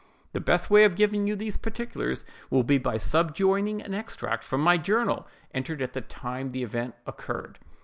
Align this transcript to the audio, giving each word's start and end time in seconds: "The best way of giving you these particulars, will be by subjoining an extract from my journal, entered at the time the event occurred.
"The 0.33 0.39
best 0.39 0.71
way 0.71 0.83
of 0.83 0.95
giving 0.95 1.27
you 1.27 1.35
these 1.35 1.57
particulars, 1.57 2.25
will 2.49 2.63
be 2.63 2.79
by 2.79 2.95
subjoining 2.97 3.83
an 3.85 3.93
extract 3.93 4.43
from 4.43 4.61
my 4.61 4.77
journal, 4.79 5.27
entered 5.53 5.79
at 5.79 5.93
the 5.93 6.01
time 6.01 6.49
the 6.53 6.63
event 6.63 6.95
occurred. 7.05 7.59